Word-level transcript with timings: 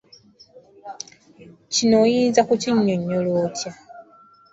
Kino 1.73 1.95
oyinza 2.03 2.41
kukinnyonnyola 2.47 3.29
otya? 3.45 3.71